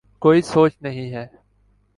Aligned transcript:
کوئی 0.21 0.41
سوچ 0.41 0.73
نہیں 0.81 1.11
ہے۔ 1.11 1.25